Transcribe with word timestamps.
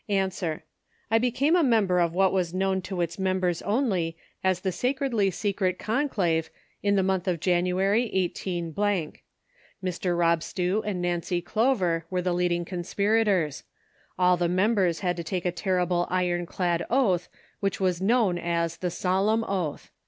A.— 0.09 0.31
I 1.11 1.19
became 1.19 1.55
a 1.55 1.61
member 1.61 1.99
of 1.99 2.11
what 2.15 2.33
was 2.33 2.55
known 2.55 2.81
to 2.81 3.01
its 3.01 3.19
mem 3.19 3.39
bers 3.39 3.61
only 3.61 4.17
as 4.43 4.61
the 4.61 4.71
Sacredly 4.71 5.29
Secret 5.29 5.77
Conclave 5.77 6.49
in 6.81 6.95
the 6.95 7.03
month 7.03 7.27
of 7.27 7.39
January, 7.39 8.09
18—. 8.35 8.73
Mr. 9.83 10.17
Rob 10.17 10.41
Stew 10.41 10.81
and 10.87 11.03
Nancy 11.03 11.39
Clover 11.39 12.07
were 12.09 12.23
the 12.23 12.33
leading 12.33 12.65
conspirators. 12.65 13.63
All 14.17 14.37
the 14.37 14.49
members 14.49 15.01
had 15.01 15.17
to 15.17 15.23
take 15.23 15.45
a 15.45 15.51
ter 15.51 15.77
rible 15.77 16.07
iron 16.09 16.47
clad 16.47 16.83
oath, 16.89 17.29
which 17.59 17.79
was 17.79 18.01
known 18.01 18.39
as 18.39 18.77
the 18.77 18.89
solemn 18.89 19.43
oath. 19.43 19.91